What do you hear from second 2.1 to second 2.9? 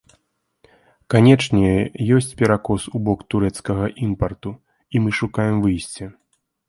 ёсць перакос